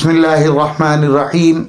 [0.00, 1.64] بسم اللہ الرحمن الرحیم۔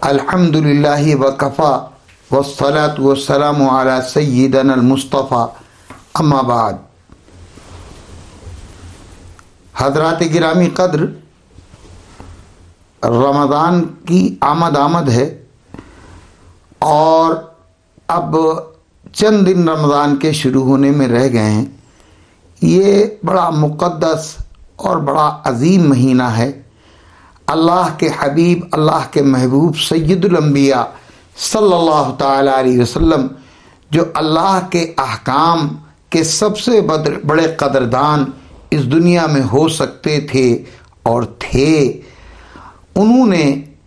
[0.00, 1.86] الحمد للہ وکفا
[2.30, 5.46] والصلاة والسلام على سیدنا المصطفیٰ،
[6.14, 6.72] اما بعد۔
[9.76, 11.00] حضرات گرامی قدر،
[13.06, 15.44] رمضان کی آمد آمد ہے
[16.78, 17.34] اور
[18.08, 18.36] اب
[19.12, 21.64] چند دن رمضان کے شروع ہونے میں رہ گئے ہیں۔
[22.60, 24.36] یہ بڑا مقدس
[24.76, 26.61] اور بڑا عظیم مہینہ ہے۔
[27.46, 30.84] اللہ کے حبیب، اللہ کے محبوب سید الانبیاء
[31.36, 33.26] صلی اللہ تعالی علیہ وسلم،
[33.90, 35.68] جو اللہ کے احکام
[36.10, 38.24] کے سب سے بڑے قدردان
[38.70, 40.46] اس دنیا میں ہو سکتے تھے
[41.02, 42.00] اور تھے۔
[42.94, 43.44] انہوں نے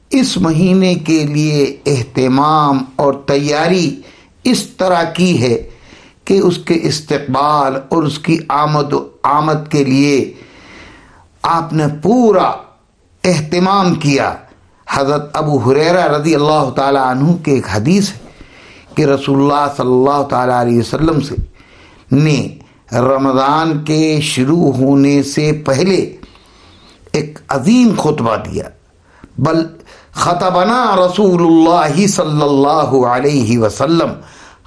[0.10, 4.02] اس مہینے کے لیے اہتمام اور تیاری
[4.44, 5.56] اس طرح کی ہے
[6.26, 10.34] کہ اس کے استقبال اور اس کی آمد و آمد کے لیے
[11.42, 12.52] آپ نے پورا
[13.26, 14.34] اہتمام کیا۔
[14.90, 18.18] حضرت ابو حریرہ رضی اللہ تعالیٰ عنہ کے ایک حدیث ہے
[18.96, 21.36] کہ رسول اللہ صلی اللہ تعالیٰ علیہ وسلم سے
[22.12, 22.60] نے
[22.92, 25.96] رمضان کے شروع ہونے سے پہلے
[27.12, 28.64] ایک عظیم خطبہ دیا۔
[29.38, 29.66] بل
[30.12, 34.14] خطبنا رسول اللہ صلی اللہ علیہ وسلم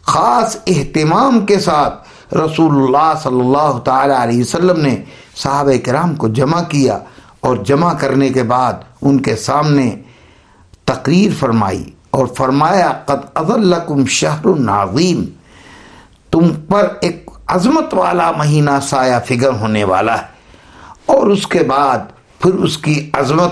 [0.02, 4.96] خاص اہتمام کے ساتھ رسول اللہ صلی اللہ تعالی علیہ وسلم نے
[5.36, 6.98] صحابہ کرام کو جمع کیا۔
[7.40, 8.72] اور جمع کرنے کے بعد
[9.02, 9.96] ان کے سامنے
[10.84, 15.24] تقریر فرمائی اور فرمایا، قد اضلکم شہر ناظیم
[16.30, 20.26] تم پر ایک عظمت والا مہینہ سایہ فگر ہونے والا ہے۔
[21.06, 21.98] اور اس کے بعد
[22.38, 23.50] پھر اس کی عظمت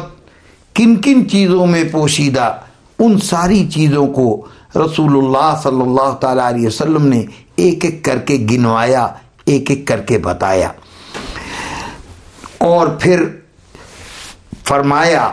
[0.74, 2.56] کن کن چیزوں میں پوشیدہ،
[2.98, 7.24] ان ساری چیزوں کو رسول اللہ صلی اللہ تعالیٰ علیہ وسلم نے
[7.56, 9.06] ایک ایک کر کے گنوایا،
[9.44, 10.68] ایک ایک کر کے بتایا۔
[12.58, 13.24] اور پھر
[14.68, 15.30] فرمایا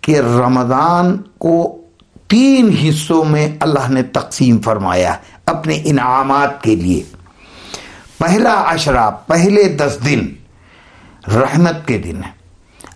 [0.00, 1.80] کہ رمضان کو
[2.28, 5.14] تین حصوں میں اللہ نے تقسیم فرمایا
[5.46, 7.02] اپنے انعامات کے لیے۔
[8.18, 10.20] پہلا عشرہ، پہلے دس دن
[11.26, 12.30] رحمت کے دن ہے۔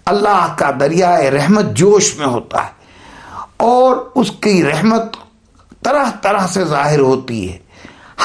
[0.06, 2.70] اللہ کا دریائے رحمت جوش میں ہوتا ہے
[3.56, 5.16] اور اس کی رحمت
[5.82, 7.58] طرح طرح سے ظاہر ہوتی ہے۔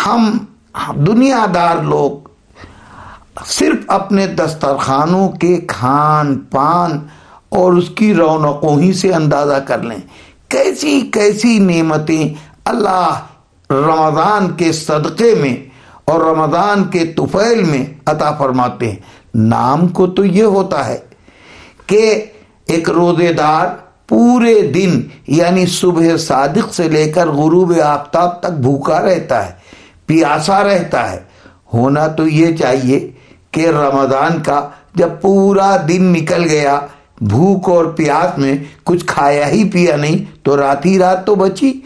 [0.05, 0.37] ہم
[0.95, 2.11] دنیا دار لوگ
[3.45, 7.07] صرف اپنے دسترخانوں کے کھان پان
[7.55, 9.97] اور اس کی رونقوں ہی سے اندازہ کر لیں۔
[10.49, 12.33] کیسی کیسی نعمتیں
[12.65, 13.19] اللہ
[13.69, 15.55] رمضان کے صدقے میں
[16.05, 18.99] اور رمضان کے طفیل میں عطا فرماتے ہیں۔
[19.35, 20.97] نام کو تو یہ ہوتا ہے
[21.87, 22.25] کہ
[22.67, 23.67] ایک روزے دار
[24.07, 29.51] پورے دن یعنی صبح صادق سے لے کر غروب آفتاب تک بھوکا رہتا ہے،
[30.05, 31.19] پیاسا رہتا ہے۔
[31.73, 33.11] ہونا تو یہ چاہیے
[33.51, 36.79] کہ رمضان کا جب پورا دن نکل گیا
[37.21, 41.79] بھوک اور پیاس میں کچھ کھایا ہی پیا نہیں، تو رات ہی رات تو بچی۔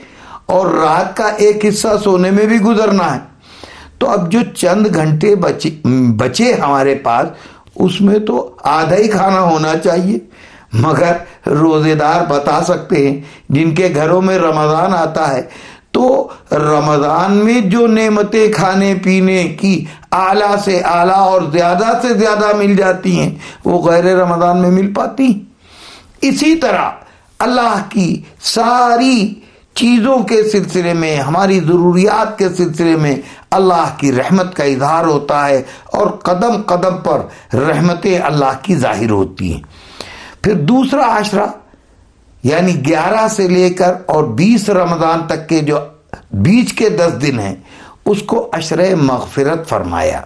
[0.45, 3.19] اور رات کا ایک حصہ سونے میں بھی گزرنا ہے۔
[3.97, 5.69] تو اب جو چند گھنٹے بچے
[6.17, 7.27] بچے ہمارے پاس،
[7.75, 10.19] اس میں تو آدھا ہی کھانا ہونا چاہیے۔
[10.73, 11.13] مگر
[11.49, 15.41] روزے دار بتا سکتے ہیں، جن کے گھروں میں رمضان آتا ہے
[15.91, 22.55] تو رمضان میں جو نعمتیں کھانے پینے کی اعلیٰ سے اعلیٰ اور زیادہ سے زیادہ
[22.57, 25.39] مل جاتی ہیں، وہ غیر رمضان میں مل پاتی۔
[26.21, 26.89] اسی طرح
[27.39, 29.33] اللہ کی ساری
[29.73, 33.15] چیزوں کے سلسلے میں، ہماری ضروریات کے سلسلے میں
[33.51, 37.19] اللہ کی رحمت کا اظہار ہوتا ہے اور قدم قدم پر
[37.55, 39.61] رحمتیں اللہ کی ظاہر ہوتی ہیں۔
[40.41, 41.45] پھر دوسرا عشرہ
[42.43, 45.79] یعنی گیارہ سے لے کر اور بیس رمضان تک کے جو
[46.31, 47.55] بیچ کے دس دن ہیں،
[48.05, 50.21] اس کو عشر مغفرت فرمایا۔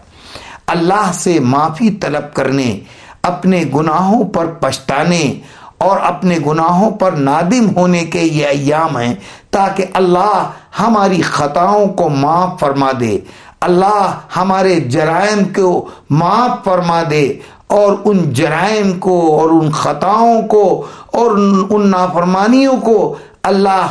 [0.67, 2.79] اللہ سے معافی طلب کرنے،
[3.21, 5.39] اپنے گناہوں پر پچھتانے
[5.77, 9.15] اور اپنے گناہوں پر نادم ہونے کے یہ ایام ہیں
[9.49, 10.49] تاکہ اللہ
[10.79, 13.17] ہماری خطاؤں کو معاف فرما دے۔
[13.61, 17.33] اللہ ہمارے جرائم کو معاف فرما دے
[17.71, 21.31] اور ان جرائم کو اور ان خطاؤں کو اور
[21.69, 23.87] ان نافرمانیوں کو اللہ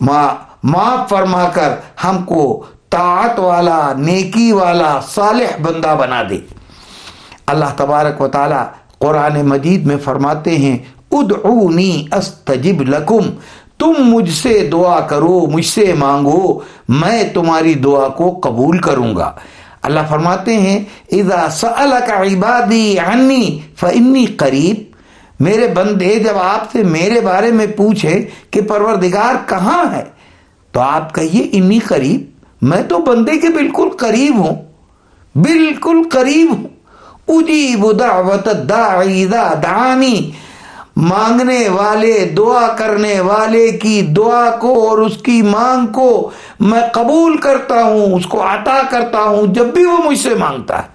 [0.00, 1.74] معاف فرما کر
[2.04, 6.38] ہم کو طاعت والا، نیکی والا، صالح بندہ بنا دے۔
[7.46, 8.62] اللہ تبارک و تعالی
[8.98, 10.78] قرآن مجید میں فرماتے ہیں،
[11.10, 13.30] ادعونی استجب لکم۔
[13.78, 19.32] تم مجھ سے دعا کرو، مجھ سے مانگو، میں تمہاری دعا کو قبول کروں گا۔
[19.82, 20.78] اللہ فرماتے ہیں،
[21.12, 24.82] اذا سألک عبادی عنی فانی قریب.
[25.40, 28.14] میرے بندے جب آپ سے میرے بارے میں پوچھے
[28.50, 30.02] کہ پروردگار کہاں ہے،
[30.74, 32.24] تو آپ کہیے انی قریب،
[32.62, 34.56] میں تو بندے کے بالکل قریب ہوں،
[35.34, 36.66] بالکل قریب ہوں،
[37.28, 40.30] اجیب دعوت الداعی اذا دعانی
[40.98, 46.30] مانگنے والے، دعا کرنے والے کی دعا کو اور اس کی مانگ کو
[46.60, 50.82] میں قبول کرتا ہوں، اس کو عطا کرتا ہوں جب بھی وہ مجھ سے مانگتا
[50.82, 50.88] ہے۔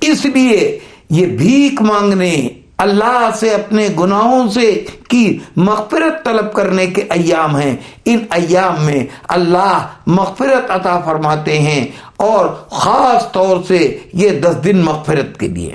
[0.00, 0.78] اس لیے
[1.10, 2.48] یہ بھیک مانگنے،
[2.78, 9.06] اللہ سے اپنے گناہوں سے کی مغفرت طلب کرنے کے ایام ہیں۔ ان ایام میں
[9.28, 11.86] اللہ مغفرت عطا فرماتے ہیں
[12.16, 15.74] اور خاص طور سے یہ دس دن مغفرت کے لیے۔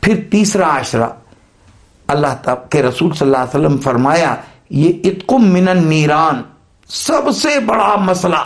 [0.00, 1.06] پھر تیسرا عشرہ۔
[2.10, 4.34] اللہ تعالیٰ کے رسول صلی اللہ علیہ وسلم فرمایا،
[4.70, 6.42] یہ اتقم من النیران،
[6.90, 8.42] سب سے بڑا مسئلہ،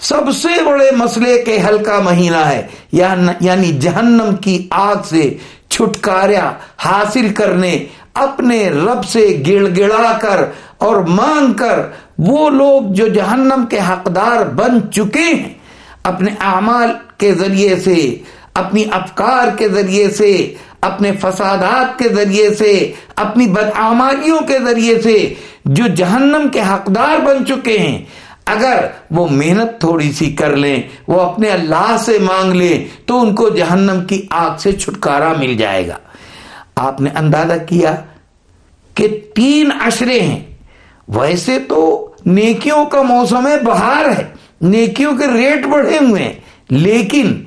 [0.00, 5.28] سب سے بڑے مسئلے کے حل کا مہینہ ہے یعنی-, یعنی جہنم کی آگ سے
[5.68, 6.52] چھٹکاریا
[6.84, 7.72] حاصل کرنے،
[8.22, 10.44] اپنے رب سے گڑ گڑا کر
[10.86, 11.80] اور مانگ کر
[12.28, 15.52] وہ لوگ جو جہنم کے حقدار بن چکے ہیں،
[16.04, 17.96] اپنے اعمال کے ذریعے سے،
[18.54, 20.32] اپنی افکار کے ذریعے سے
[20.80, 25.34] اپنے فسادات کے ذریعے سے، اپنی بدعمالیوں کے ذریعے سے
[25.64, 28.04] جو جہنم کے حقدار بن چکے ہیں،
[28.46, 33.34] اگر وہ محنت تھوڑی سی کر لیں، وہ اپنے اللہ سے مانگ لیں، تو ان
[33.34, 35.96] کو جہنم کی آگ سے چھٹکارا مل جائے گا۔
[36.74, 37.94] آپ نے اندازہ کیا
[38.94, 40.44] کہ تین اشرے ہیں۔
[41.08, 44.24] ویسے تو نیکیوں کا موسم ہے بہار ہے،
[44.60, 46.32] نیکیوں کے ریٹ بڑھے ہوئے ہیں،
[46.70, 47.42] لیکن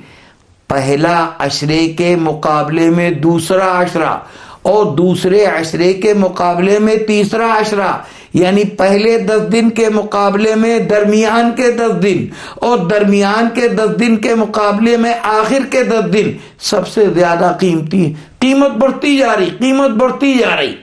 [0.68, 4.18] پہلا اشرے کے مقابلے میں دوسرا اشرا
[4.62, 7.96] اور دوسرے اشرے کے مقابلے میں تیسرا اشرا
[8.34, 14.00] یعنی پہلے دس دن کے مقابلے میں درمیان کے دس دن اور درمیان کے دس
[14.00, 19.34] دن کے مقابلے میں آخر کے دس دن، سب سے زیادہ قیمتی، قیمت بڑھتی جا
[19.36, 20.74] رہی، قیمت بڑھتی جا رہی۔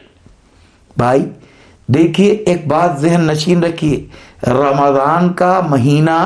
[0.98, 1.26] بھائی،
[1.88, 4.06] دیکھیے، ایک بات ذہن نشین رکھیے،
[4.48, 6.20] رمضان کا مہینہ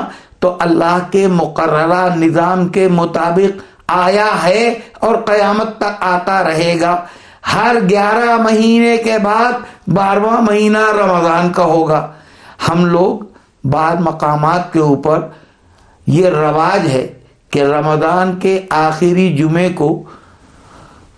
[0.46, 7.00] تو اللہ کے مقررہ نظام کے مطابق آیا ہے اور قیامت تک آتا رہے گا۔
[7.54, 9.52] ہر گیارہ مہینے کے بعد
[9.88, 12.12] بارہواں مہینہ رمضان کا ہوگا۔
[12.68, 13.18] ہم لوگ
[13.66, 15.26] بعض مقامات کے اوپر
[16.06, 17.06] یہ رواج ہے
[17.50, 20.02] کہ رمضان کے آخری جمعے کو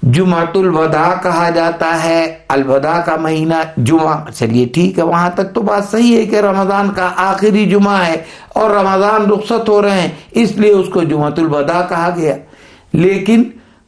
[0.03, 5.61] جمعت الوداع کہا جاتا ہے۔ الوداع کا مہینہ جمعہ۔ چلیے ٹھیک ہے، وہاں تک تو
[5.63, 8.17] بات صحیح ہے کہ رمضان کا آخری جمعہ ہے
[8.49, 12.37] اور رمضان رخصت ہو رہے ہیں، اس لیے اس کو جمعت الوداع کہا گیا۔
[12.93, 13.43] لیکن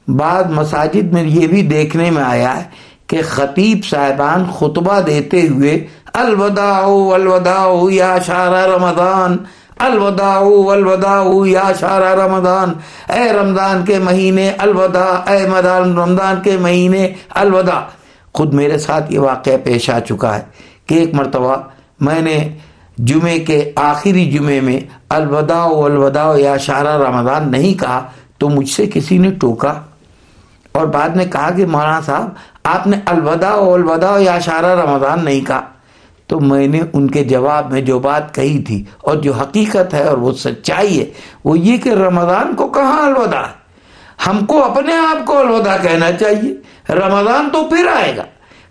[0.08, 2.62] بعض مساجد میں یہ بھی دیکھنے میں آیا ہے
[3.06, 9.36] کہ خطیب صاحبان خطبہ دیتے ہوئے، الوداع الوداع یا شارہ رمضان۔
[9.80, 10.40] الوداع
[10.72, 12.72] الوداع یا شارہ رمضان۔
[13.12, 17.80] اے رمضان کے مہینے الوداع، اے مدان رمضان کے مہینے الوداع۔
[18.34, 20.42] خود میرے ساتھ یہ واقعہ پیش آ چکا ہے
[20.86, 21.56] کہ ایک مرتبہ
[22.00, 22.58] میں نے
[22.98, 28.06] جمعے کے آخری جمعے میں الوداع الوداع یا شارہ رمضان نہیں کہا
[28.38, 29.74] تو مجھ سے کسی نے ٹوکا۔
[30.72, 32.28] اور بعد میں کہا کہ مولانا صاحب،
[32.64, 35.60] آپ نے الوداع الوداع یا شارہ رمضان نہیں کہا۔
[36.30, 40.04] تو میں نے ان کے جواب میں جو بات کہی تھی اور جو حقیقت ہے
[40.04, 41.04] اور وہ سچائی ہے،
[41.44, 43.42] وہ یہ کہ رمضان کو کہاں الوداع
[44.26, 46.54] ہم کو اپنے آپ کو الوداع کہنا چاہیے۔
[46.92, 48.22] رمضان تو پھر آئے گا۔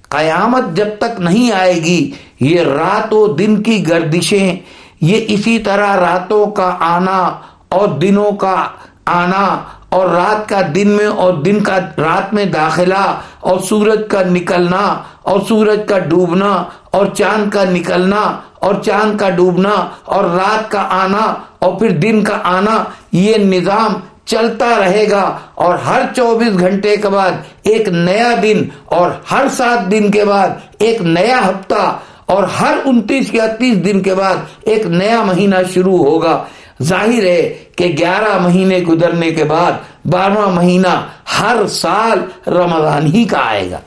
[0.10, 4.56] قیامت جب تک نہیں آئے گی، یہ رات و دن کی گردشیں،
[5.02, 7.40] یہ اسی طرح راتوں کا آنا
[7.70, 8.66] اور دنوں کا
[9.06, 14.22] آنا اور رات کا دن میں اور دن کا رات میں داخلہ اور سورج کا
[14.22, 16.52] نکلنا اور سورج کا ڈوبنا
[16.92, 18.22] اور چاند کا نکلنا
[18.60, 19.74] اور چاند کا ڈوبنا
[20.06, 21.26] اور رات کا آنا
[21.60, 23.94] اور پھر دن کا آنا، یہ نظام
[24.26, 25.24] چلتا رہے گا
[25.56, 27.32] اور ہر چوبیس گھنٹے کے بعد
[27.64, 31.84] ایک نیا دن اور ہر سات دن کے بعد ایک نیا ہفتہ
[32.26, 36.44] اور ہر انتیس یا تیس دن کے بعد ایک نیا مہینہ شروع ہوگا۔
[36.84, 37.42] ظاہر ہے
[37.76, 40.94] کہ گیارہ مہینے گزرنے کے بعد بارہواں مہینہ
[41.40, 43.80] ہر سال رمضان ہی کا آئے گا۔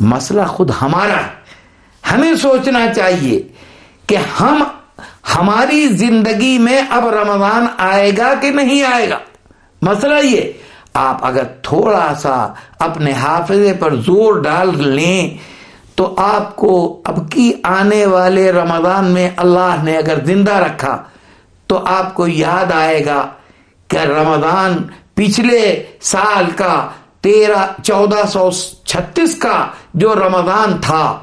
[0.00, 1.46] مسئلہ خود ہمارا ہے۔
[2.12, 3.42] ہمیں سوچنا چاہیے
[4.06, 4.64] کہ ہم
[5.36, 9.18] ہماری زندگی میں اب رمضان آئے گا کہ نہیں آئے گا؟
[9.82, 10.52] مسئلہ یہ،
[10.94, 15.36] آپ اگر تھوڑا سا اپنے حافظے پر زور ڈال لیں
[15.94, 21.02] تو آپ کو اب کی آنے والے رمضان میں اللہ نے اگر زندہ رکھا
[21.66, 23.28] تو آپ کو یاد آئے گا
[23.88, 24.82] کہ رمضان
[25.14, 26.88] پچھلے سال کا
[27.26, 28.50] تیرہ، چودہ سو
[28.84, 31.18] چھتیس کا جو رمضان تھا،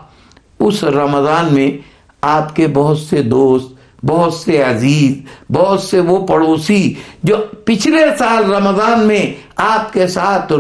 [0.59, 1.77] اس رمضان میں
[2.21, 3.67] آپ کے بہت سے دوست،
[4.05, 5.11] بہت سے عزیز،
[5.51, 6.93] بہت سے وہ پڑوسی
[7.23, 10.53] جو پچھلے سال رمضان میں آپ کے ساتھ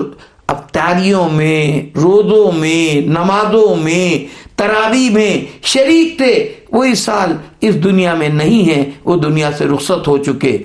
[0.47, 8.13] افطاریوں میں، روزوں میں، نمازوں میں تراوی میں شریک تھے وہ اس سال اس دنیا
[8.13, 10.57] میں نہیں ہیں، وہ دنیا سے رخصت ہو چکے۔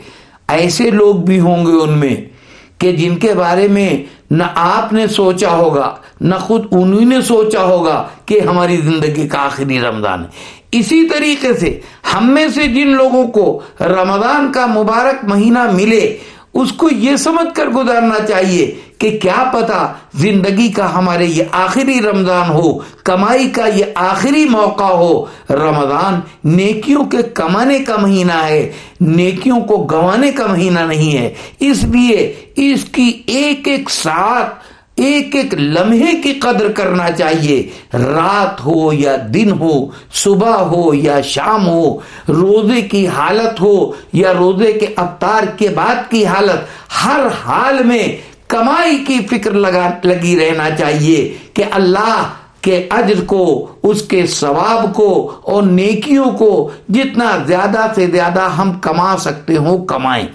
[0.49, 2.38] ایسے لوگ بھی ہوں گے ان میں۔
[2.78, 3.90] کہ جن کے بارے میں
[4.30, 9.38] نہ آپ نے سوچا ہوگا، نہ خود انہی نے سوچا ہوگا کہ ہماری زندگی کا
[9.38, 11.80] آخری رمضان ہے۔ اسی طریقے سے
[12.14, 16.16] ہم میں سے جن لوگوں کو رمضان کا مبارک مہینہ ملے،
[16.54, 22.00] اس کو یہ سمجھ کر گزارنا چاہیے کہ کیا پتا زندگی کا ہمارے یہ آخری
[22.00, 28.73] رمضان ہو، کمائی کا یہ آخری موقع ہو۔ رمضان نیکیوں کے کمانے کا مہینہ ہے،
[29.00, 34.55] نیکیوں کو گوانے کا مہینہ نہیں ہے۔ اس لیے اس کی ایک ایک ساتھ
[34.95, 41.21] ایک ایک لمحے کی قدر کرنا چاہیے۔ رات ہو یا دن ہو، صبح ہو یا
[41.21, 46.67] شام ہو، روزے کی حالت ہو یا روزے کے افطار کے بعد کی حالت،
[47.05, 48.17] ہر حال میں
[48.49, 52.28] کمائی کی فکر لگا لگی رہنا چاہیے کہ اللہ
[52.61, 58.73] کے اجر کو، اس کے ثواب کو اور نیکیوں کو جتنا زیادہ سے زیادہ ہم
[58.73, 60.26] کما سکتے ہوں، کمائیں۔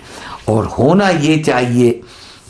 [0.45, 2.01] اور ہونا یہ چاہیے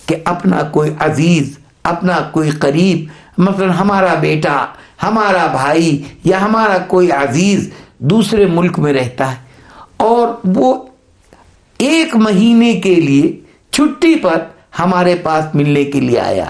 [0.05, 3.05] کہ اپنا کوئی عزیز، اپنا کوئی قریب،
[3.37, 4.65] مثلا ہمارا بیٹا،
[5.03, 9.37] ہمارا بھائی یا ہمارا کوئی عزیز دوسرے ملک میں رہتا ہے
[9.97, 10.73] اور وہ
[11.77, 13.39] ایک مہینے کے لیے
[13.71, 14.43] چھٹی پر
[14.79, 16.45] ہمارے پاس ملنے کے لیے آیا۔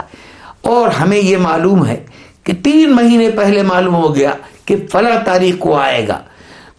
[0.62, 2.04] اور ہمیں یہ معلوم ہے
[2.44, 4.32] کہ تین مہینے پہلے معلوم ہو گیا
[4.66, 6.20] کہ فلاں تاریخ کو آئے گا۔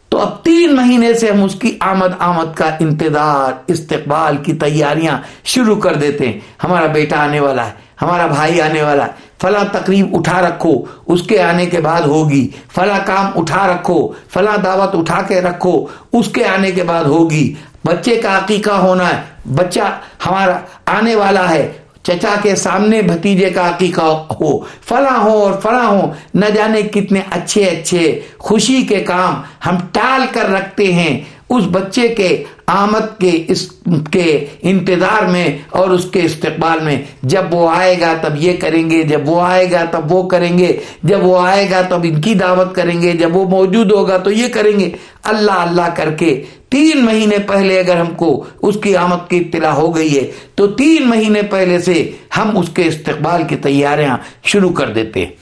[0.08, 5.18] تو اب تین مہینے سے ہم اس کی آمد آمد کا انتظار، استقبال کی تیاریاں
[5.44, 7.72] شروع کر دیتے ہیں۔ ہمارا بیٹا آنے والا ہے،
[8.02, 9.10] ہمارا بھائی آنے والا ہے۔
[9.42, 10.72] فلاں تقریب اٹھا رکھو،
[11.06, 15.86] اس کے آنے کے بعد ہوگی۔ فلاں کام اٹھا رکھو، فلاں دعوت اٹھا کے رکھو،
[16.12, 21.50] اس کے آنے کے بعد ہوگی۔ بچے کا عقیقہ ہونا ہے بچہ ہمارا آنے والا
[21.50, 21.72] ہے۔
[22.02, 27.20] چچا کے سامنے بھتیجے کا عقیقہ ہو۔ فلاں ہو اور فلاں ہو نہ جانے کتنے
[27.30, 33.44] اچھے اچھے خوشی کے کام ہم ٹال کر رکھتے ہیں۔ اس بچے کے آمد کے
[33.48, 33.72] اس
[34.10, 38.90] کے انتظار میں اور اس کے استقبال میں جب وہ آئے گا تب یہ کریں
[38.90, 42.20] گے، جب وہ آئے گا تب وہ کریں گے، جب وہ آئے گا تب ان
[42.20, 44.90] کی دعوت کریں گے، جب وہ موجود ہوگا تو یہ کریں گے۔
[45.22, 49.72] اللہ اللہ کر کے تین مہینے پہلے اگر ہم کو اس کی آمد کی اطلاع
[49.72, 54.70] ہو گئی ہے، تو تین مہینے پہلے سے ہم اس کے استقبال کی تیاریاں شروع
[54.70, 55.32] کر دیتے۔ ہیں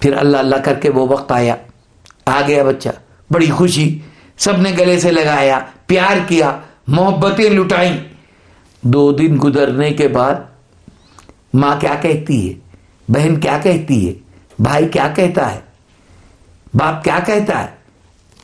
[0.00, 1.56] پھر اللہ اللہ کر کے وہ وقت آیا۔
[2.26, 2.88] آ گیا بچہ،
[3.30, 3.98] بڑی خوشی۔
[4.38, 7.96] سب نے گلے سے لگایا، پیار کیا، محبتیں لٹائیں۔
[8.80, 10.34] دو دن گزرنے کے بعد
[11.54, 12.54] ماں کیا کہتی ہے؟
[13.08, 14.12] بہن کیا کہتی ہے؟
[14.58, 15.60] بھائی کیا کہتا ہے؟
[16.74, 17.66] باپ کیا کہتا ہے؟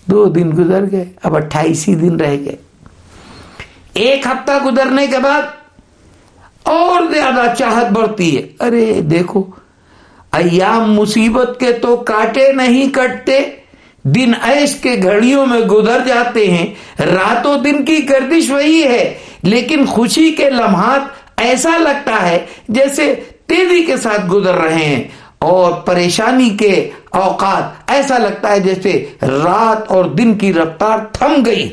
[0.07, 2.57] دو دن گزر گئے، اب اٹھائیسی دن رہ گئے۔
[3.93, 5.43] ایک ہفتہ گزرنے کے بعد
[6.63, 9.45] اور زیادہ چاہت بڑھتی ہے۔ ارے دیکھو،
[10.33, 13.62] ایام مصیبت کے تو کاٹے نہیں کٹتے۔
[14.05, 16.67] دن ایش کے گھڑیوں میں گزر جاتے ہیں۔
[16.99, 21.01] راتوں دن کی گردش وہی ہے، لیکن خوشی کے لمحات
[21.37, 23.15] ایسا لگتا ہے جیسے
[23.47, 25.05] تیزی کے ساتھ گزر رہے ہیں۔
[25.39, 31.69] اور پریشانی کے اوقات ایسا لگتا ہے جیسے رات اور دن کی رفتار تھم گئی۔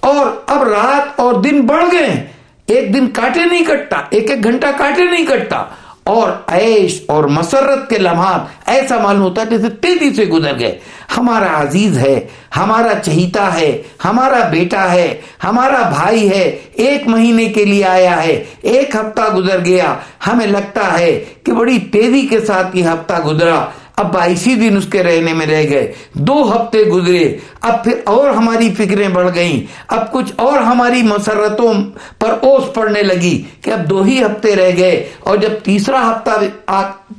[0.00, 2.26] اور اب رات اور دن بڑھ گئے
[2.66, 5.64] ایک دن کاٹے نہیں کٹتا، ایک ایک گھنٹہ کاٹے نہیں کٹتا۔
[6.08, 10.78] اور عیش اور مسرت کے لمحات، ایسا معلوم ہوتا ہے جیسے تیزی سے گزر گئے۔
[11.16, 17.64] ہمارا عزیز ہے، ہمارا چہیتا ہے، ہمارا بیٹا ہے، ہمارا بھائی ہے، ایک مہینے کے
[17.64, 19.94] لیے آیا ہے، ایک ہفتہ گزر گیا۔
[20.26, 23.64] ہمیں لگتا ہے کہ بڑی تیزی کے ساتھ یہ ہفتہ گزرا۔
[23.98, 28.30] اب بائیسی دن اس کے رہنے میں رہ گئے۔ دو ہفتے گزرے۔ اب پھر اور
[28.30, 31.72] ہماری فکریں بڑھ گئیں۔ اب کچھ اور ہماری مسرتوں
[32.18, 36.30] پر اوس پڑنے لگی کہ اب دو ہی ہفتے رہ گئے اور جب تیسرا ہفتہ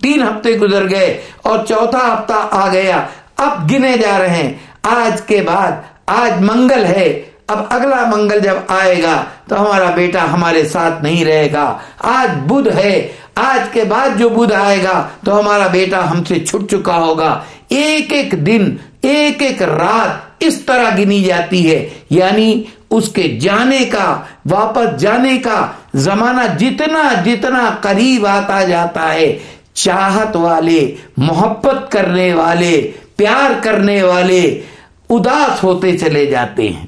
[0.02, 3.06] تین ہفتے گزر گئے اور چوتھا ہفتہ آ گیا،
[3.38, 5.72] اب گنے جا رہے ہیں۔ آج کے بعد،
[6.06, 11.26] آج منگل ہے۔ اب اگلا منگل جب آئے گا تو ہمارا بیٹا ہمارے ساتھ نہیں
[11.26, 13.08] رہے گا۔ آج بدھ ہے۔
[13.39, 17.39] آج کے بعد جو بدھ آئے گا تو ہمارا بیٹا ہم سے چھٹ چکا ہوگا۔
[17.69, 23.86] ایک ایک دن، ایک ایک رات اس طرح گنی جاتی ہے۔ یعنی اس کے جانے
[23.86, 29.39] کا، واپس جانے کا زمانہ جتنا جتنا قریب آتا جاتا ہے۔
[29.74, 34.62] چاہت والے، محبت کرنے والے، پیار کرنے والے،
[35.10, 36.86] اداس ہوتے چلے جاتے ہیں۔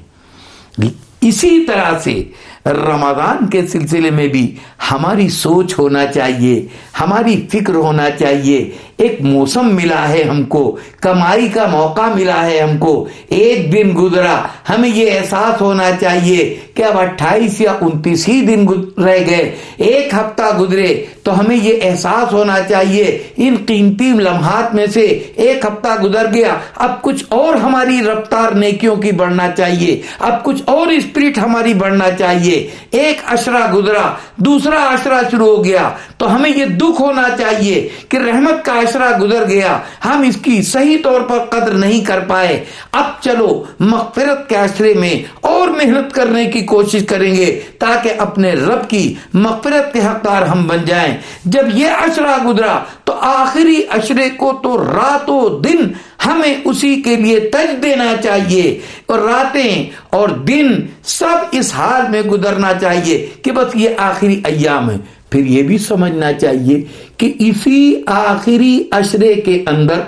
[1.20, 2.22] اسی طرح سے
[2.66, 4.44] رمضان کے سلسلے میں بھی
[4.90, 6.60] ہماری سوچ ہونا چاہیے
[7.00, 8.58] ہماری فکر ہونا چاہیے
[8.96, 13.90] ایک موسم ملا ہے ہم کو، کمائی کا موقع ملا ہے ہم کو۔ ایک دن
[13.96, 18.66] گزرا، ہمیں یہ احساس ہونا چاہیے کہ اب اٹھائیس یا انتیس ہی دن
[19.04, 24.86] رہ گئے۔ ایک ہفتہ گزرے تو ہمیں یہ احساس ہونا چاہیے۔ ان قیمتی لمحات میں
[24.86, 30.44] سے ایک ہفتہ گزر گیا۔ اب کچھ اور ہماری رفتار نیکیوں کی بڑھنا چاہیے۔ اب
[30.44, 36.34] کچھ اور اسپرٹ ہماری بڑھنا چاہیے۔ ایک اشرا گزرا، دوسرا اشرا شروع ہو گیا۔ تو
[36.34, 40.96] ہمیں یہ دکھ ہونا چاہیے کہ رحمت کا اشرا گزر گیا۔ ہم اس کی صحیح
[41.04, 46.44] طور پر قدر نہیں کر پائے۔ اب چلو، مغفرت کے اشرے میں اور محنت کرنے
[46.44, 51.62] کی کوشش کریں گے تاکہ اپنے رب کی مغفرت کے حقدار ہم بن جائیں۔ جب
[51.74, 55.92] یہ اشرا گزرا تو آخری اشرے کو تو رات و دن
[56.26, 60.66] ہمیں اسی کے لیے تج دینا چاہیے۔ اور راتیں اور دن
[61.04, 64.96] سب اس حال میں گزرنا چاہیے کہ بس یہ آخری ایام ہے۔
[65.32, 66.82] پھر یہ بھی سمجھنا چاہیے
[67.16, 70.00] کہ اسی آخری اشرے کے اندر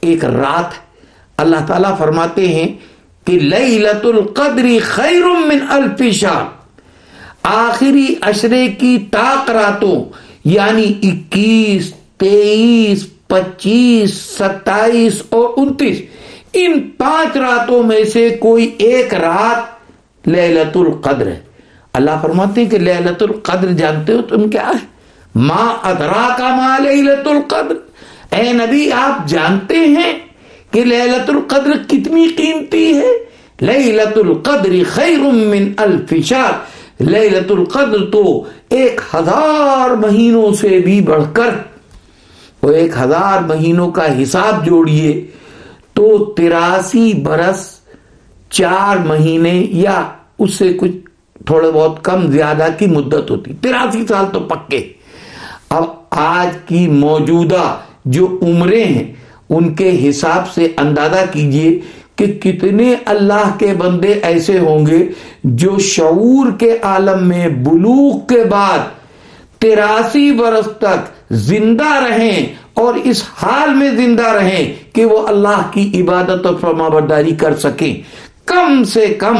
[0.00, 0.74] ایک رات
[1.36, 2.68] اللہ تعالیٰ فرماتے ہیں
[3.26, 6.44] کہ لیلت القدر خیر من الف شاہ
[7.42, 9.96] آخری اشرے کی تاک راتوں
[10.44, 16.00] یعنی اکیس، تیئیس، پچیس، ستائیس اور انتیس،
[16.52, 21.40] ان پانچ راتوں میں سے کوئی ایک رات للت القدر ہے۔
[21.98, 24.86] اللہ فرماتے ہیں کہ للت القدر، جانتے ہو تم کیا ہے؟
[25.34, 27.76] ماں ادرا کا ماں للت القدر۔
[28.36, 30.12] اے نبی، آپ جانتے ہیں
[30.70, 33.12] کہ للت القدر کتنی قیمتی ہے؟
[33.62, 41.24] للت القدر خیر من الف شہر۔ للت القدر تو ایک ہزار مہینوں سے بھی بڑھ
[41.32, 41.50] کر،
[42.62, 45.26] وہ ایک ہزار مہینوں کا حساب جوڑیے
[45.92, 47.66] تو تراسی برس
[48.50, 50.02] چار مہینے یا
[50.38, 50.96] اس سے کچھ
[51.46, 54.92] تھوڑے بہت کم زیادہ کی مدت ہوتی تراسی سال تو پکے۔
[55.70, 59.12] اب آج کی موجودہ جو عمریں ہیں،
[59.48, 61.80] ان کے حساب سے اندازہ کیجیے
[62.16, 65.08] کہ کتنے اللہ کے بندے ایسے ہوں گے
[65.44, 68.78] جو شعور کے عالم میں بلوغ کے بعد
[69.58, 76.02] تراسی برس تک زندہ رہیں اور اس حال میں زندہ رہیں کہ وہ اللہ کی
[76.02, 77.94] عبادت اور فرما برداری کر سکیں۔
[78.46, 79.34] کم سے کم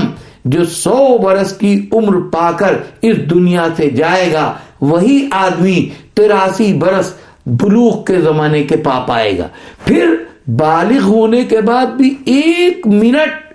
[0.50, 6.72] جو سو برس کی عمر پا کر اس دنیا سے جائے گا، وہی آدمی تراسی
[6.72, 7.14] برس
[7.46, 9.48] بلوغ کے زمانے کے پا پائے گا۔
[9.84, 10.14] پھر
[10.46, 13.54] بالغ ہونے کے بعد بھی ایک منٹ،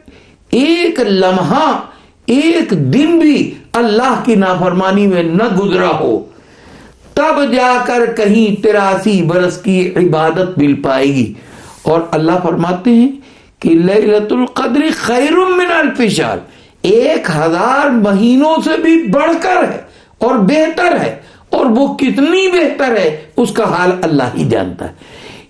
[0.52, 1.80] ایک لمحہ،
[2.26, 6.26] ایک دن بھی اللہ کی نافرمانی میں نہ گزرا ہو۔
[7.14, 11.34] تب جا کر کہیں تراسی برس کی عبادت مل پائے گی۔
[11.82, 13.12] اور اللہ فرماتے ہیں
[13.60, 16.38] کہ لیلت القدر خیر من الف شہر
[16.84, 19.82] ایک ہزار مہینوں سے بھی بڑھ کر ہے
[20.18, 21.16] اور بہتر ہے
[21.50, 24.94] اور وہ کتنی بہتر ہے، اس کا حال اللہ ہی جانتا ہے۔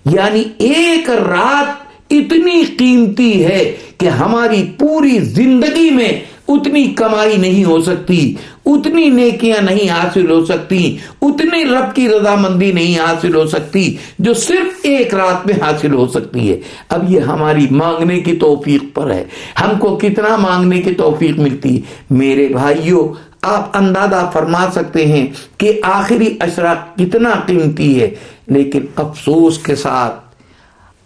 [0.04, 6.12] یعنی ایک رات اتنی قیمتی ہے کہ ہماری پوری زندگی میں
[6.48, 8.34] اتنی کمائی نہیں ہو سکتی،
[8.66, 14.34] اتنی نیکیاں نہیں حاصل ہو سکتی اتنی رب کی رضامندی نہیں حاصل ہو سکتی جو
[14.34, 16.56] صرف ایک رات میں حاصل ہو سکتی ہے۔
[16.88, 19.24] اب یہ ہماری مانگنے کی توفیق پر ہے۔
[19.60, 21.80] ہم کو کتنا مانگنے کی توفیق ملتی؟
[22.10, 23.08] میرے بھائیوں
[23.42, 25.26] آپ اندازہ فرما سکتے ہیں
[25.58, 28.10] کہ آخری اشرا کتنا قیمتی ہے،
[28.46, 30.14] لیکن افسوس کے ساتھ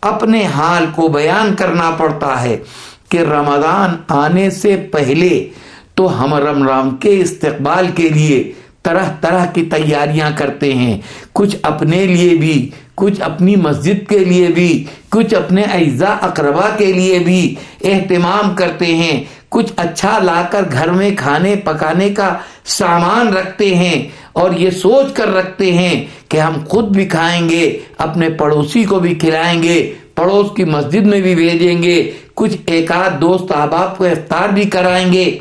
[0.00, 2.56] اپنے حال کو بیان کرنا پڑتا ہے۔
[3.08, 5.48] کہ رمضان آنے سے پہلے
[5.94, 11.00] تو ہم رمضان کے استقبال کے لیے طرح طرح کی تیاریاں کرتے ہیں۔
[11.32, 16.92] کچھ اپنے لیے بھی، کچھ اپنی مسجد کے لیے بھی، کچھ اپنے اعزا اقربا کے
[16.92, 23.28] لیے بھی اہتمام کرتے ہیں۔ کچھ اچھا لا کر گھر میں کھانے پکانے کا سامان
[23.28, 28.30] رکھتے ہیں اور یہ سوچ کر رکھتے ہیں کہ ہم خود بھی کھائیں گے، اپنے
[28.30, 33.20] پڑوسی کو بھی کھلائیں گے، پڑوس کی مسجد میں بھی بھیجیں گے۔ کچھ ایک آدھ
[33.20, 35.38] دوست احباب کو افطار بھی کرائیں گے۔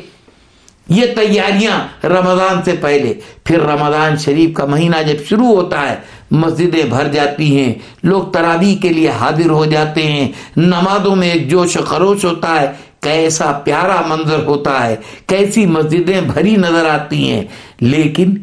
[0.88, 5.96] یہ تیاریاں رمضان سے پہلے۔ پھر رمضان شریف کا مہینہ جب شروع ہوتا ہے،
[6.30, 11.50] مسجدیں بھر جاتی ہیں، لوگ ترابی کے لیے حاضر ہو جاتے ہیں۔ نمازوں میں ایک
[11.50, 12.66] جوش و خروش ہوتا ہے،
[13.00, 17.44] کیسا پیارا منظر ہوتا ہے، کیسی مسجدیں بھری نظر آتی ہیں۔
[17.80, 18.36] لیکن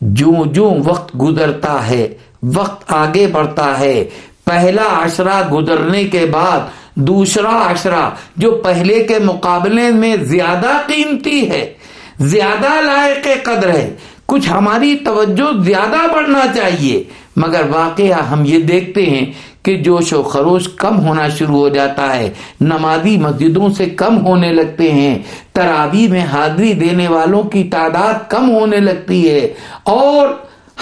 [0.00, 2.08] جو جو وقت گزرتا ہے،
[2.42, 4.04] وقت آگے بڑھتا ہے۔
[4.46, 6.60] پہلا عشرہ گزرنے کے بعد
[6.94, 11.74] دوسرا عشرہ، جو پہلے کے مقابلے میں زیادہ قیمتی ہے،
[12.20, 13.94] زیادہ لائق قدر ہے۔
[14.26, 17.04] کچھ ہماری توجہ زیادہ بڑھنا چاہیے۔
[17.36, 22.16] مگر واقعہ ہم یہ دیکھتے ہیں کہ جوش و خروش کم ہونا شروع ہو جاتا
[22.16, 25.18] ہے۔ نمازی مسجدوں سے کم ہونے لگتے ہیں۔
[25.52, 30.28] تراوی میں حاضری دینے والوں کی تعداد کم ہونے لگتی ہے۔ اور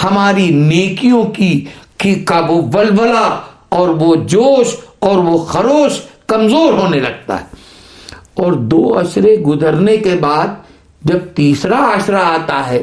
[0.04, 1.64] ہماری نیکیوں کی
[2.24, 7.44] کا وہ ولولہ اور وہ جوش اور وہ خروش کمزور ہونے لگتا ہے۔
[8.34, 10.46] اور دو عشرے گزرنے کے بعد
[11.04, 12.82] جب تیسرا عشرہ آتا ہے،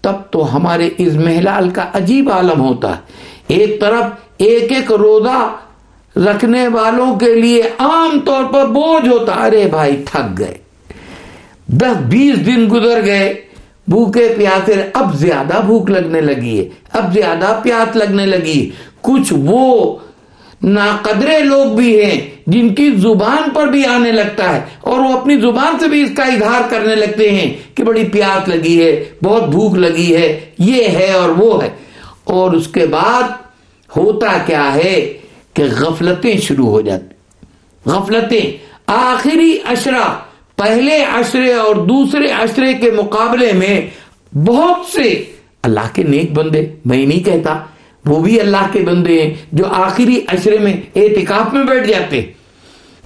[0.00, 3.00] تب تو ہمارے اس محلال کا عجیب عالم ہوتا ہے۔
[3.48, 4.04] ایک طرف
[4.38, 5.54] ایک ایک روزہ
[6.18, 10.58] رکھنے والوں کے لیے عام طور پر بوجھ ہوتا ارے بھائی، تھک گئے۔
[11.66, 13.34] دس بیس دن گزر گئے۔
[13.88, 19.96] بھوکے پیاسے، اب زیادہ بھوک لگنے لگی ہے۔ اب زیادہ پیاس لگنے لگی۔ کچھ وہ
[20.62, 25.40] ناقدرے لوگ بھی ہیں جن کی زبان پر بھی آنے لگتا ہے اور وہ اپنی
[25.40, 29.48] زبان سے بھی اس کا اظہار کرنے لگتے ہیں کہ بڑی پیاس لگی ہے، بہت
[29.48, 31.68] بھوک لگی ہے، یہ ہے اور وہ ہے۔
[32.24, 33.22] اور اس کے بعد
[33.96, 35.18] ہوتا کیا ہے
[35.54, 37.14] کہ غفلتیں شروع ہو جاتی۔
[37.86, 40.18] غفلتیں۔ آخری اشرا
[40.56, 43.80] پہلے اشرے اور دوسرے اشرے کے مقابلے میں
[44.36, 45.24] بہت سے
[45.62, 47.58] اللہ کے نیک بندے، میں نہیں کہتا
[48.08, 52.22] وہ بھی اللہ کے بندے ہیں جو آخری اشرے میں اعتکاف میں بیٹھ جاتے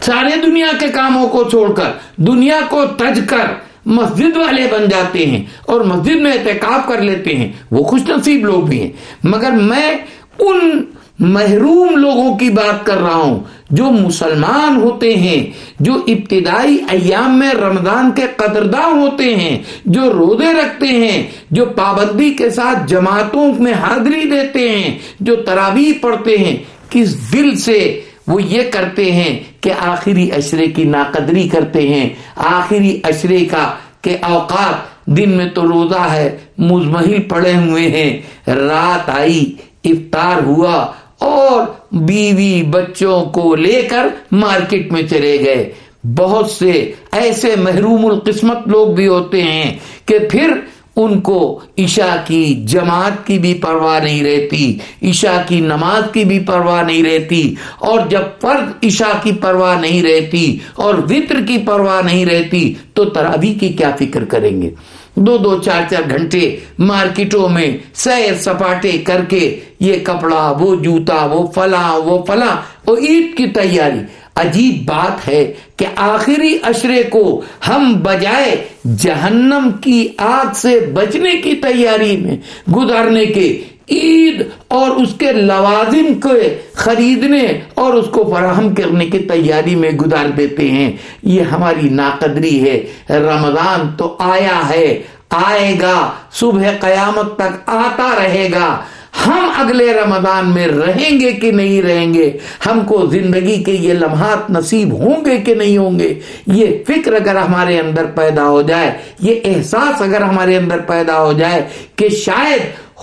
[0.01, 3.47] سارے دنیا کے کاموں کو چھوڑ کر، دنیا کو تج کر
[3.87, 8.45] مسجد والے بن جاتے ہیں اور مسجد میں احتکاب کر لیتے ہیں۔ وہ خوش نصیب
[8.45, 8.91] لوگ بھی ہیں۔
[9.25, 9.97] مگر میں
[10.39, 10.85] ان
[11.23, 15.47] محروم لوگوں کی بات کر رہا ہوں۔ جو مسلمان ہوتے ہیں،
[15.81, 22.31] جو ابتدائی ایام میں رمضان کے قدرداں ہوتے ہیں، جو روزے رکھتے ہیں، جو پابندی
[22.31, 26.57] کے ساتھ جماعتوں میں حاضری دیتے ہیں، جو تراویح پڑھتے ہیں،
[26.91, 33.01] کس دل سے وہ یہ کرتے ہیں کہ آخری اشرے کی ناقدری کرتے ہیں؟ آخری
[33.05, 39.53] اشرے کا کہ اوقات دن میں تو روزہ ہے، مزمحل پڑے ہوئے ہیں۔ رات آئی،
[39.85, 40.87] افطار ہوا
[41.23, 45.73] اور بیوی بچوں کو لے کر مارکیٹ میں چلے گئے۔
[46.17, 50.53] بہت سے ایسے محروم القسمت لوگ بھی ہوتے ہیں کہ پھر
[50.97, 56.41] ان کو عشاء کی جماعت کی بھی پرواہ نہیں رہتی، عشاء کی نماز کی بھی
[56.41, 62.03] پرواہ نہیں رہتی۔ اور جب فرد عشاء کی پرواہ نہیں رہتی اور وطر کی پرواہ
[62.03, 64.71] نہیں رہتی تو ترابی کی کیا فکر کریں گے؟
[65.17, 71.25] دو دو چار چار گھنٹے مارکیٹوں میں سیر سپاٹے کر کے یہ کپڑا، وہ جوتا،
[71.25, 73.99] وہ فلاں وہ فلاں وہ عید کی تیاری۔
[74.35, 78.65] عجیب بات ہے کہ آخری اشرے کو ہم بجائے
[78.99, 82.37] جہنم کی آگ سے بچنے کی تیاری میں
[82.71, 86.29] گزارنے کے عید اور اس کے لوازم کو
[86.75, 90.93] خریدنے اور اس کو فراہم کرنے کی تیاری میں گزار دیتے ہیں۔
[91.23, 98.49] یہ ہماری ناقدری ہے۔ رمضان تو آیا ہے۔ آئے گا۔ صبح قیامت تک آتا رہے
[98.55, 98.81] گا۔
[99.13, 103.93] ہم اگلے رمضان میں رہیں گے کہ نہیں رہیں گے؟ ہم کو زندگی کے یہ
[103.93, 108.63] لمحات نصیب ہوں گے کہ نہیں ہوں گے؟ یہ فکر اگر ہمارے اندر پیدا ہو
[108.63, 111.63] جائے، یہ احساس اگر ہمارے اندر پیدا ہو جائے
[111.97, 112.61] کہ شاید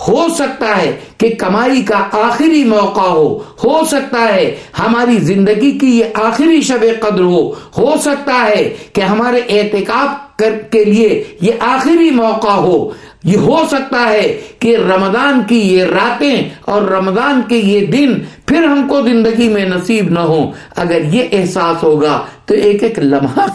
[0.07, 5.99] ہو سکتا ہے کہ کمائی کا آخری موقع ہو ہو سکتا ہے ہماری زندگی کی
[5.99, 10.41] یہ آخری شب قدر ہو ہو سکتا ہے کہ ہمارے احتکاب
[10.71, 12.89] کے لیے یہ آخری موقع ہو۔
[13.23, 18.13] یہ ہو سکتا ہے کہ رمضان کی یہ راتیں اور رمضان کے یہ دن
[18.45, 22.99] پھر ہم کو زندگی میں نصیب نہ ہو اگر یہ احساس ہوگا تو ایک ایک
[22.99, 23.47] لمحہ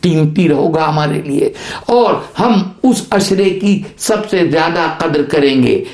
[0.00, 1.52] قیمتی ہوگا ہمارے لیے۔
[1.86, 2.52] اور ہم
[2.82, 5.84] اس اشرے کی سب سے زیادہ قدر کریں گے۔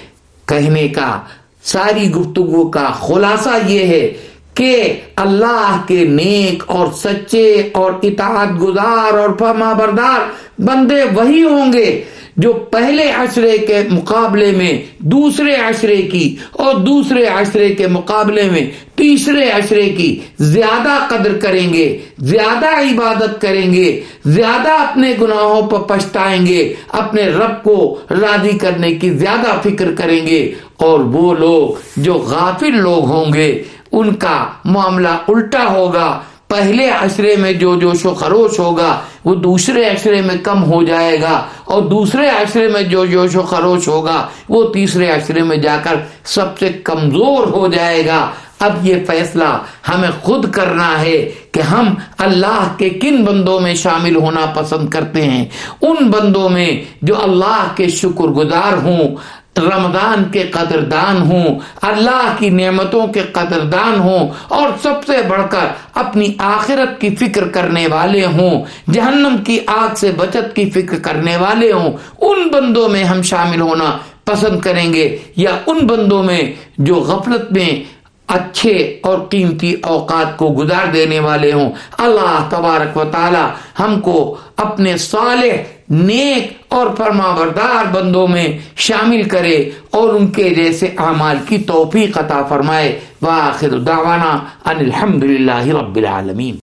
[0.47, 1.21] کہنے کا،
[1.63, 4.13] ساری گفتگو کا خلاصہ یہ ہے
[4.57, 10.31] کہ اللہ کے نیک اور سچے اور اطاعت گزار اور فما بردار
[10.62, 12.03] بندے وہی ہوں گے
[12.37, 18.61] جو پہلے عشرے کے مقابلے میں دوسرے عشرے کی اور دوسرے عشرے کے مقابلے میں
[18.97, 21.87] تیسرے عشرے کی زیادہ قدر کریں گے،
[22.19, 27.77] زیادہ عبادت کریں گے، زیادہ اپنے گناہوں پر پچھتائیں گے، اپنے رب کو
[28.11, 30.41] راضی کرنے کی زیادہ فکر کریں گے
[30.77, 33.53] اور وہ لوگ جو غافل لوگ ہوں گے
[33.93, 39.89] ان کا معاملہ الٹا ہوگا۔ پہلے عشرے میں جو جوش و خروش ہوگا، وہ دوسرے
[39.89, 44.27] عشرے میں کم ہو جائے گا اور دوسرے عشرے میں جو جوش و خروش ہوگا،
[44.49, 49.59] وہ تیسرے عشرے میں جا کر سب سے کمزور ہو جائے گا۔ اب یہ فیصلہ
[49.89, 55.25] ہمیں خود کرنا ہے کہ ہم اللہ کے کن بندوں میں شامل ہونا پسند کرتے
[55.25, 55.45] ہیں۔
[55.83, 59.17] ان بندوں میں جو اللہ کے شکر گزار ہوں
[59.59, 65.67] رمضان کے قدردان ہوں، اللہ کی نعمتوں کے قدردان ہوں اور سب سے بڑھ کر
[65.95, 71.37] اپنی آخرت کی فکر کرنے والے ہوں، جہنم کی آگ سے بچت کی فکر کرنے
[71.37, 76.53] والے ہوں، ان بندوں میں ہم شامل ہونا پسند کریں گے یا ان بندوں میں
[76.79, 77.85] جو غفلت میں
[78.29, 83.45] اچھے اور قیمتی اوقات کو گزار دینے والے ہوں۔ اللہ تبارک و تعالی
[83.79, 85.57] ہم کو اپنے صالح
[85.93, 92.19] نیک اور فرما بردار بندوں میں شامل کرے اور ان کے جیسے اعمال کی توفیق
[92.19, 94.31] عطا فرمائے۔ وآخر دعوانا
[94.65, 96.57] ان الحمد للہ رب العالمین۔